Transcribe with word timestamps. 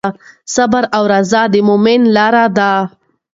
صبر 0.55 0.83
او 0.95 1.03
رضا 1.13 1.41
د 1.53 1.55
مؤمنانو 1.69 2.13
لاره 2.15 2.45
ده. 2.57 2.71